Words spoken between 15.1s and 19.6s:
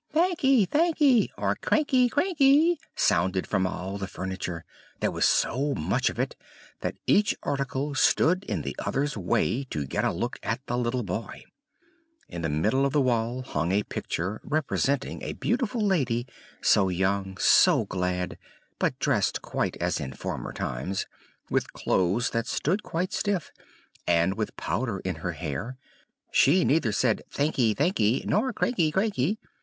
a beautiful lady, so young, so glad, but dressed